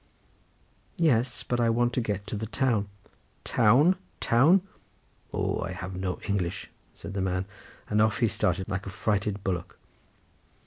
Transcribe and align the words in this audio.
"Yes, 0.97 1.43
but 1.43 1.59
I 1.59 1.69
want 1.69 1.93
to 1.93 2.01
get 2.01 2.25
to 2.25 2.35
the 2.35 2.47
town." 2.47 2.89
"Town, 3.43 3.97
town! 4.19 4.61
Oh, 5.31 5.59
I 5.61 5.73
have 5.73 5.95
no 5.95 6.19
English," 6.27 6.71
said 6.95 7.13
the 7.13 7.21
man; 7.21 7.45
and 7.87 8.01
off 8.01 8.17
he 8.17 8.27
started 8.27 8.67
like 8.67 8.87
a 8.87 8.89
frightened 8.89 9.43
bullock. 9.43 9.77